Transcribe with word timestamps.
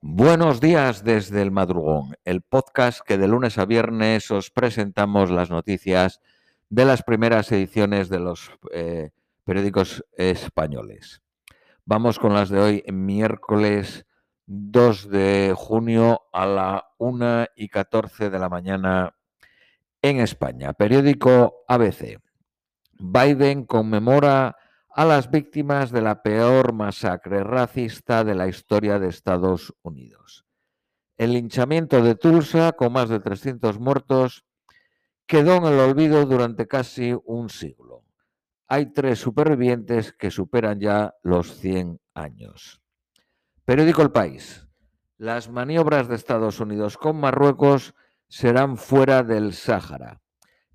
Buenos 0.00 0.60
días 0.60 1.02
desde 1.02 1.42
el 1.42 1.50
madrugón, 1.50 2.14
el 2.24 2.40
podcast 2.40 3.00
que 3.00 3.18
de 3.18 3.26
lunes 3.26 3.58
a 3.58 3.64
viernes 3.64 4.30
os 4.30 4.52
presentamos 4.52 5.28
las 5.28 5.50
noticias 5.50 6.20
de 6.70 6.84
las 6.84 7.02
primeras 7.02 7.50
ediciones 7.50 8.08
de 8.08 8.20
los 8.20 8.52
eh, 8.72 9.10
periódicos 9.42 10.04
españoles. 10.16 11.20
Vamos 11.84 12.20
con 12.20 12.32
las 12.32 12.48
de 12.48 12.60
hoy, 12.60 12.84
miércoles 12.92 14.06
2 14.46 15.10
de 15.10 15.52
junio 15.56 16.28
a 16.32 16.46
la 16.46 16.84
1 16.98 17.46
y 17.56 17.68
14 17.68 18.30
de 18.30 18.38
la 18.38 18.48
mañana 18.48 19.16
en 20.00 20.20
España. 20.20 20.74
Periódico 20.74 21.64
ABC. 21.66 22.20
Biden 23.00 23.64
conmemora 23.64 24.56
a 24.90 25.04
las 25.04 25.30
víctimas 25.30 25.90
de 25.90 26.02
la 26.02 26.22
peor 26.22 26.72
masacre 26.72 27.44
racista 27.44 28.24
de 28.24 28.34
la 28.34 28.48
historia 28.48 28.98
de 28.98 29.08
Estados 29.08 29.74
Unidos. 29.82 30.46
El 31.16 31.32
linchamiento 31.32 32.02
de 32.02 32.14
Tulsa, 32.14 32.72
con 32.72 32.92
más 32.92 33.08
de 33.08 33.20
300 33.20 33.78
muertos, 33.78 34.44
quedó 35.26 35.56
en 35.56 35.64
el 35.64 35.78
olvido 35.78 36.24
durante 36.26 36.66
casi 36.66 37.14
un 37.24 37.50
siglo. 37.50 38.04
Hay 38.66 38.92
tres 38.92 39.18
supervivientes 39.18 40.12
que 40.12 40.30
superan 40.30 40.80
ya 40.80 41.14
los 41.22 41.56
100 41.58 42.00
años. 42.14 42.82
Periódico 43.64 44.02
El 44.02 44.12
País. 44.12 44.66
Las 45.16 45.50
maniobras 45.50 46.08
de 46.08 46.14
Estados 46.14 46.60
Unidos 46.60 46.96
con 46.96 47.18
Marruecos 47.18 47.94
serán 48.28 48.76
fuera 48.76 49.22
del 49.22 49.52
Sáhara. 49.52 50.22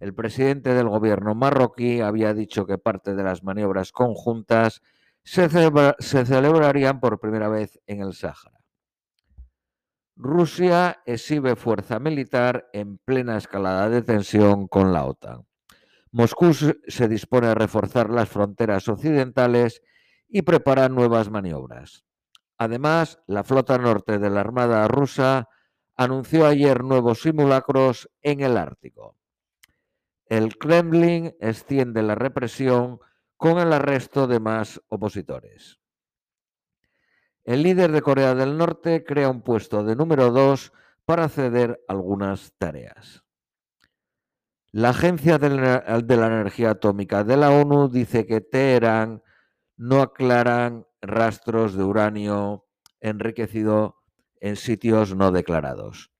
El 0.03 0.13
presidente 0.13 0.73
del 0.73 0.89
gobierno 0.89 1.34
marroquí 1.34 2.02
había 2.02 2.34
dicho 2.34 2.66
que 2.66 2.77
parte 2.77 3.16
de 3.16 3.23
las 3.23 3.41
maniobras 3.41 3.93
conjuntas 3.93 4.81
se, 5.23 5.48
celebrarían 5.48 6.99
por 6.99 7.21
primera 7.21 7.48
vez 7.48 7.79
en 7.88 8.02
el 8.02 8.12
Sáhara. 8.12 8.59
Rusia 10.17 11.02
exhibe 11.05 11.55
fuerza 11.55 11.99
militar 11.99 12.68
en 12.74 12.98
plena 12.98 13.37
escalada 13.37 13.87
de 13.87 14.01
tensión 14.01 14.68
con 14.68 14.91
la 14.91 15.05
OTAN. 15.05 15.48
Moscú 16.12 16.54
se 16.54 17.07
dispone 17.07 17.48
a 17.48 17.55
reforzar 17.55 18.09
las 18.09 18.27
fronteras 18.27 18.90
occidentales 18.90 19.81
y 20.27 20.41
prepara 20.41 20.90
nuevas 20.90 21.29
maniobras. 21.29 22.04
Además, 22.57 23.20
la 23.26 23.46
flota 23.46 23.77
norte 23.77 24.20
de 24.20 24.29
la 24.29 24.41
Armada 24.41 24.85
rusa 24.90 25.48
anunció 25.96 26.46
ayer 26.46 26.84
nuevos 26.84 27.21
simulacros 27.21 28.09
en 28.21 28.41
el 28.41 28.57
Ártico 28.57 29.15
el 30.27 30.57
Kremlin 30.57 31.35
extiende 31.40 32.02
la 32.02 32.16
represión 32.16 32.99
con 33.38 33.60
el 33.60 33.74
arresto 33.74 34.27
de 34.27 34.40
más 34.40 34.82
opositores. 34.88 35.80
El 37.43 37.63
líder 37.63 37.91
de 37.91 38.02
Corea 38.02 38.34
del 38.35 38.57
Norte 38.57 39.04
crea 39.04 39.30
un 39.30 39.41
puesto 39.41 39.84
de 39.84 39.96
número 39.96 40.32
dos 40.32 40.71
para 41.05 41.27
ceder 41.27 41.84
algunas 41.90 42.54
tareas. 42.57 43.26
La 44.71 44.90
Agencia 44.90 45.38
de 45.38 45.49
la, 45.49 46.27
Energía 46.27 46.71
Atómica 46.71 47.24
de 47.24 47.37
la 47.37 47.52
ONU 47.52 47.90
dice 47.90 48.26
que 48.26 48.41
Teherán 48.41 49.21
no 49.76 50.02
aclaran 50.02 50.87
rastros 51.02 51.76
de 51.76 51.84
uranio 51.84 52.65
enriquecido 53.02 53.98
en 54.40 54.55
sitios 54.55 55.15
no 55.15 55.32
declarados 55.32 56.12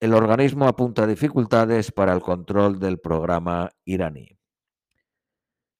el 0.00 0.14
organismo 0.14 0.66
apunta 0.68 1.06
dificultades 1.06 1.90
para 1.92 2.12
el 2.12 2.20
control 2.20 2.78
del 2.78 2.98
programa 2.98 3.70
iraní. 3.84 4.38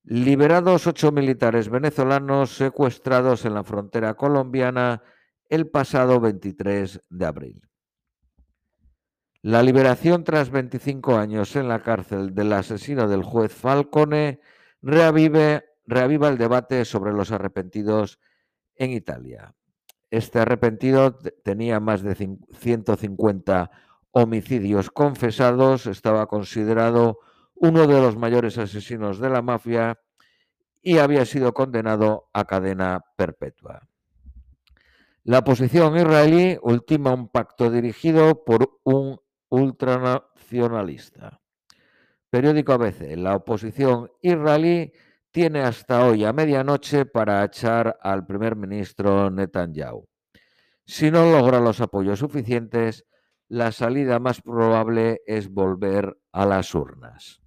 Liberados 0.04 0.86
ocho 0.86 1.12
militares 1.12 1.68
venezolanos 1.68 2.56
secuestrados 2.56 3.44
en 3.44 3.54
la 3.54 3.64
frontera 3.64 4.14
colombiana 4.14 5.02
el 5.48 5.68
pasado 5.68 6.20
23 6.20 7.00
de 7.10 7.26
abril. 7.26 7.68
La 9.42 9.62
liberación 9.62 10.24
tras 10.24 10.50
25 10.50 11.16
años 11.16 11.54
en 11.54 11.68
la 11.68 11.82
cárcel 11.82 12.34
del 12.34 12.52
asesino 12.52 13.08
del 13.08 13.22
juez 13.22 13.52
Falcone 13.52 14.40
reaviva 14.82 15.62
el 16.28 16.38
debate 16.38 16.84
sobre 16.84 17.12
los 17.12 17.30
arrepentidos 17.30 18.18
en 18.74 18.90
Italia. 18.90 19.54
Este 20.10 20.38
arrepentido 20.38 21.18
tenía 21.44 21.80
más 21.80 22.02
de 22.02 22.14
150 22.14 23.70
homicidios 24.18 24.90
confesados, 24.90 25.86
estaba 25.86 26.26
considerado 26.26 27.18
uno 27.54 27.86
de 27.86 28.00
los 28.00 28.16
mayores 28.16 28.56
asesinos 28.56 29.18
de 29.18 29.28
la 29.28 29.42
mafia 29.42 30.00
y 30.80 30.96
había 30.96 31.26
sido 31.26 31.52
condenado 31.52 32.30
a 32.32 32.46
cadena 32.46 33.04
perpetua. 33.14 33.86
La 35.24 35.40
oposición 35.40 35.98
israelí 35.98 36.56
ultima 36.62 37.12
un 37.12 37.28
pacto 37.28 37.70
dirigido 37.70 38.42
por 38.42 38.80
un 38.84 39.20
ultranacionalista. 39.50 41.42
Periódico 42.30 42.72
ABC. 42.72 43.18
La 43.18 43.36
oposición 43.36 44.10
israelí 44.22 44.92
tiene 45.30 45.60
hasta 45.60 46.06
hoy 46.06 46.24
a 46.24 46.32
medianoche 46.32 47.04
para 47.04 47.44
echar 47.44 47.98
al 48.00 48.24
primer 48.24 48.56
ministro 48.56 49.30
Netanyahu. 49.30 50.08
Si 50.86 51.10
no 51.10 51.30
logra 51.30 51.60
los 51.60 51.82
apoyos 51.82 52.20
suficientes, 52.20 53.04
la 53.48 53.72
salida 53.72 54.18
más 54.18 54.42
probable 54.42 55.22
es 55.26 55.52
volver 55.52 56.18
a 56.32 56.46
las 56.46 56.74
urnas. 56.74 57.40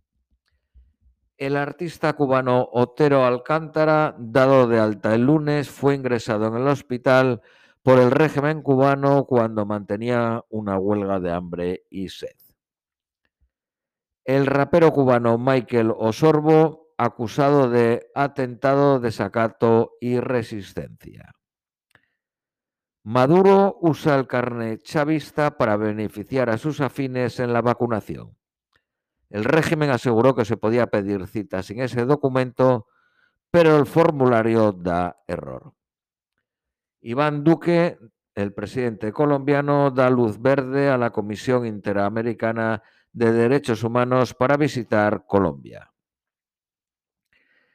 El 1.37 1.55
artista 1.55 2.13
cubano 2.13 2.67
Otero 2.71 3.25
Alcántara, 3.25 4.15
dado 4.19 4.67
de 4.67 4.79
alta 4.79 5.15
el 5.15 5.25
lunes, 5.25 5.69
fue 5.69 5.95
ingresado 5.95 6.47
en 6.47 6.55
el 6.55 6.67
hospital 6.67 7.41
por 7.81 7.97
el 7.99 8.11
régimen 8.11 8.61
cubano 8.61 9.25
cuando 9.25 9.65
mantenía 9.65 10.43
una 10.49 10.77
huelga 10.77 11.19
de 11.19 11.31
hambre 11.31 11.85
y 11.89 12.09
sed. 12.09 12.35
El 14.25 14.45
rapero 14.45 14.91
cubano 14.91 15.37
Michael 15.37 15.93
Osorbo, 15.97 16.93
acusado 16.97 17.69
de 17.69 18.11
atentado, 18.13 18.99
desacato 18.99 19.93
y 20.01 20.19
resistencia. 20.19 21.38
Maduro 23.03 23.77
usa 23.81 24.15
el 24.15 24.27
carnet 24.27 24.83
chavista 24.83 25.57
para 25.57 25.77
beneficiar 25.77 26.49
a 26.49 26.57
sus 26.57 26.81
afines 26.81 27.39
en 27.39 27.53
la 27.53 27.61
vacunación. 27.61 28.37
El 29.29 29.45
régimen 29.45 29.89
aseguró 29.89 30.35
que 30.35 30.45
se 30.45 30.57
podía 30.57 30.87
pedir 30.87 31.27
cita 31.27 31.63
sin 31.63 31.81
ese 31.81 32.05
documento, 32.05 32.87
pero 33.51 33.77
el 33.77 33.85
formulario 33.85 34.71
da 34.71 35.21
error. 35.27 35.73
Iván 37.01 37.43
Duque, 37.43 37.97
el 38.35 38.53
presidente 38.53 39.13
colombiano, 39.13 39.91
da 39.91 40.09
luz 40.09 40.41
verde 40.41 40.89
a 40.89 40.97
la 40.97 41.11
Comisión 41.11 41.65
Interamericana 41.65 42.83
de 43.13 43.31
Derechos 43.31 43.83
Humanos 43.83 44.33
para 44.33 44.57
visitar 44.57 45.25
Colombia. 45.25 45.93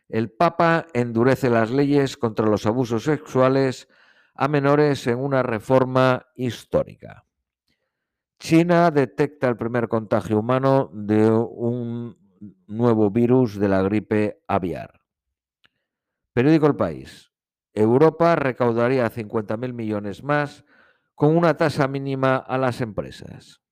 El 0.08 0.30
Papa 0.30 0.86
endurece 0.92 1.48
las 1.48 1.70
leyes 1.70 2.16
contra 2.16 2.46
los 2.46 2.66
abusos 2.66 3.04
sexuales 3.04 3.88
a 4.34 4.48
menores 4.48 5.06
en 5.06 5.18
una 5.18 5.42
reforma 5.42 6.26
histórica. 6.34 7.24
China 8.38 8.90
detecta 8.90 9.48
el 9.48 9.56
primer 9.56 9.88
contagio 9.88 10.38
humano 10.38 10.90
de 10.92 11.30
un 11.30 12.16
nuevo 12.66 13.10
virus 13.10 13.58
de 13.58 13.68
la 13.68 13.82
gripe 13.82 14.42
aviar. 14.48 15.00
Periódico 16.32 16.66
El 16.66 16.76
País. 16.76 17.32
Europa 17.72 18.36
recaudaría 18.36 19.10
50.000 19.10 19.72
millones 19.72 20.22
más 20.22 20.64
con 21.14 21.36
una 21.36 21.56
tasa 21.56 21.88
mínima 21.88 22.36
a 22.36 22.58
las 22.58 22.80
empresas. 22.80 23.62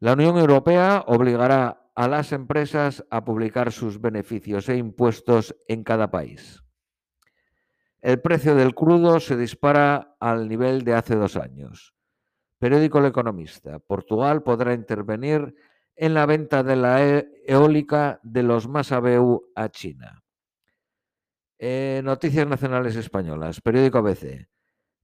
La 0.00 0.12
Unión 0.12 0.36
Europea 0.36 1.04
obligará 1.06 1.90
a 1.94 2.06
las 2.06 2.32
empresas 2.32 3.04
a 3.10 3.24
publicar 3.24 3.72
sus 3.72 4.00
beneficios 4.00 4.68
e 4.68 4.76
impuestos 4.76 5.56
en 5.66 5.82
cada 5.82 6.10
país. 6.10 6.62
El 8.00 8.20
precio 8.20 8.54
del 8.54 8.74
crudo 8.74 9.18
se 9.18 9.36
dispara 9.36 10.16
al 10.20 10.48
nivel 10.48 10.84
de 10.84 10.94
hace 10.94 11.16
dos 11.16 11.36
años. 11.36 11.94
Periódico 12.58 12.98
El 12.98 13.06
Economista. 13.06 13.80
Portugal 13.80 14.42
podrá 14.42 14.72
intervenir 14.72 15.54
en 15.96 16.14
la 16.14 16.26
venta 16.26 16.62
de 16.62 16.76
la 16.76 17.04
e-, 17.04 17.28
eólica 17.46 18.20
de 18.22 18.44
los 18.44 18.68
Masabeu 18.68 19.50
a 19.54 19.68
China. 19.68 20.22
Eh, 21.58 22.00
noticias 22.04 22.46
nacionales 22.46 22.94
españolas. 22.94 23.60
Periódico 23.60 23.98
ABC. 23.98 24.48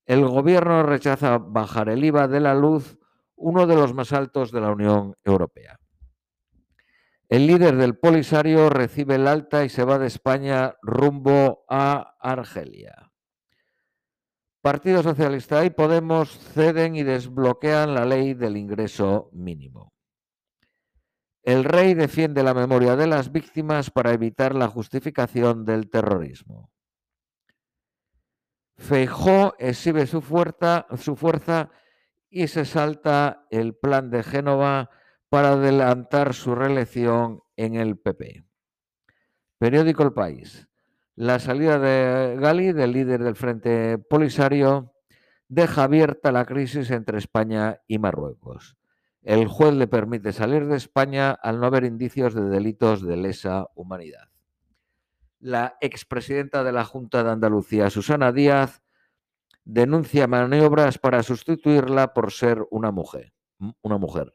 El 0.06 0.26
gobierno 0.26 0.84
rechaza 0.84 1.38
bajar 1.38 1.88
el 1.88 2.04
IVA 2.04 2.28
de 2.28 2.40
la 2.40 2.54
luz, 2.54 2.98
uno 3.34 3.66
de 3.66 3.74
los 3.74 3.92
más 3.92 4.12
altos 4.12 4.52
de 4.52 4.60
la 4.60 4.70
Unión 4.70 5.16
Europea. 5.24 5.80
El 7.34 7.48
líder 7.48 7.74
del 7.74 7.96
Polisario 7.96 8.70
recibe 8.70 9.16
el 9.16 9.26
alta 9.26 9.64
y 9.64 9.68
se 9.68 9.82
va 9.82 9.98
de 9.98 10.06
España 10.06 10.76
rumbo 10.82 11.64
a 11.68 12.14
Argelia. 12.20 13.10
Partido 14.62 15.02
Socialista 15.02 15.64
y 15.64 15.70
Podemos 15.70 16.30
ceden 16.30 16.94
y 16.94 17.02
desbloquean 17.02 17.92
la 17.92 18.04
ley 18.04 18.34
del 18.34 18.56
ingreso 18.56 19.30
mínimo. 19.32 19.92
El 21.42 21.64
rey 21.64 21.94
defiende 21.94 22.44
la 22.44 22.54
memoria 22.54 22.94
de 22.94 23.08
las 23.08 23.32
víctimas 23.32 23.90
para 23.90 24.12
evitar 24.12 24.54
la 24.54 24.68
justificación 24.68 25.64
del 25.64 25.90
terrorismo. 25.90 26.70
Feijó 28.76 29.56
exhibe 29.58 30.06
su 30.06 30.20
fuerza, 30.20 30.86
su 30.98 31.16
fuerza 31.16 31.68
y 32.30 32.46
se 32.46 32.64
salta 32.64 33.48
el 33.50 33.74
plan 33.74 34.08
de 34.08 34.22
Génova 34.22 34.88
para 35.34 35.54
adelantar 35.54 36.32
su 36.32 36.54
reelección 36.54 37.42
en 37.56 37.74
el 37.74 37.98
PP. 37.98 38.44
Periódico 39.58 40.04
El 40.04 40.12
País. 40.12 40.68
La 41.16 41.40
salida 41.40 41.80
de 41.80 42.36
Gali, 42.38 42.72
del 42.72 42.92
líder 42.92 43.24
del 43.24 43.34
Frente 43.34 43.98
Polisario, 43.98 44.94
deja 45.48 45.82
abierta 45.82 46.30
la 46.30 46.44
crisis 46.44 46.92
entre 46.92 47.18
España 47.18 47.80
y 47.88 47.98
Marruecos. 47.98 48.76
El 49.22 49.48
juez 49.48 49.74
le 49.74 49.88
permite 49.88 50.32
salir 50.32 50.68
de 50.68 50.76
España 50.76 51.32
al 51.32 51.58
no 51.58 51.66
haber 51.66 51.82
indicios 51.82 52.32
de 52.32 52.44
delitos 52.44 53.02
de 53.02 53.16
lesa 53.16 53.66
humanidad. 53.74 54.28
La 55.40 55.76
expresidenta 55.80 56.62
de 56.62 56.70
la 56.70 56.84
Junta 56.84 57.24
de 57.24 57.32
Andalucía, 57.32 57.90
Susana 57.90 58.30
Díaz, 58.30 58.84
denuncia 59.64 60.28
maniobras 60.28 60.98
para 60.98 61.24
sustituirla 61.24 62.14
por 62.14 62.30
ser 62.30 62.64
una 62.70 62.92
mujer. 62.92 63.32
Una 63.82 63.98
mujer. 63.98 64.32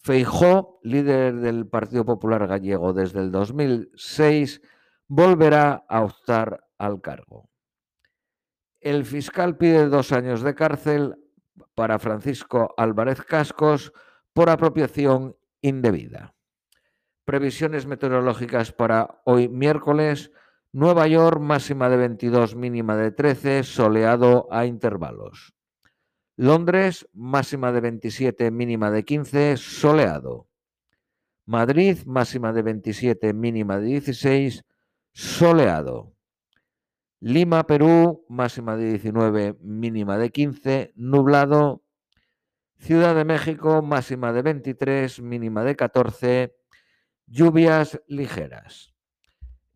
Feijó, 0.00 0.78
líder 0.82 1.36
del 1.36 1.66
Partido 1.66 2.04
Popular 2.04 2.46
Gallego 2.46 2.92
desde 2.92 3.20
el 3.20 3.30
2006, 3.30 4.62
volverá 5.06 5.84
a 5.88 6.02
optar 6.02 6.64
al 6.78 7.00
cargo. 7.00 7.50
El 8.80 9.04
fiscal 9.04 9.56
pide 9.56 9.88
dos 9.88 10.12
años 10.12 10.42
de 10.42 10.54
cárcel 10.54 11.16
para 11.74 11.98
Francisco 11.98 12.74
Álvarez 12.76 13.22
Cascos 13.22 13.92
por 14.32 14.50
apropiación 14.50 15.36
indebida. 15.60 16.34
Previsiones 17.24 17.86
meteorológicas 17.86 18.72
para 18.72 19.20
hoy 19.24 19.48
miércoles. 19.48 20.30
Nueva 20.72 21.06
York 21.08 21.40
máxima 21.40 21.88
de 21.88 21.96
22, 21.96 22.54
mínima 22.54 22.96
de 22.96 23.10
13, 23.10 23.64
soleado 23.64 24.46
a 24.50 24.66
intervalos. 24.66 25.57
Londres 26.40 27.08
máxima 27.12 27.72
de 27.72 27.80
27, 27.80 28.52
mínima 28.52 28.92
de 28.92 29.04
15, 29.04 29.56
soleado. 29.56 30.46
Madrid 31.46 31.98
máxima 32.06 32.52
de 32.52 32.62
27, 32.62 33.34
mínima 33.34 33.80
de 33.80 33.86
16, 33.98 34.64
soleado. 35.10 36.14
Lima, 37.18 37.66
Perú, 37.66 38.24
máxima 38.28 38.76
de 38.76 38.84
19, 38.92 39.58
mínima 39.62 40.16
de 40.16 40.30
15, 40.30 40.92
nublado. 40.94 41.82
Ciudad 42.78 43.16
de 43.16 43.24
México, 43.24 43.82
máxima 43.82 44.32
de 44.32 44.42
23, 44.42 45.20
mínima 45.20 45.64
de 45.64 45.74
14, 45.74 46.54
lluvias 47.26 48.00
ligeras. 48.06 48.94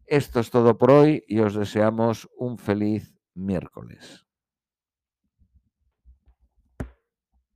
Esto 0.07 0.39
es 0.39 0.51
todo 0.51 0.79
por 0.79 0.93
hoy 0.93 1.25
y 1.27 1.41
os 1.41 1.57
deseamos 1.57 2.31
un 2.37 2.57
feliz 2.57 3.19
miércoles. 3.35 4.27